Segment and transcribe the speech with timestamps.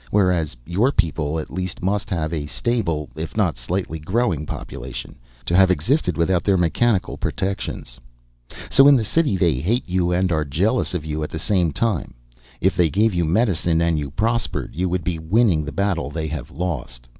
[0.09, 5.55] Whereas your people at least must have a stable if not slightly growing population to
[5.55, 7.99] have existed without their mechanical protections.
[8.71, 11.71] So in the city they hate you and are jealous of you at the same
[11.71, 12.15] time.
[12.59, 16.25] If they gave you medicine and you prospered, you would be winning the battle they
[16.29, 17.07] have lost.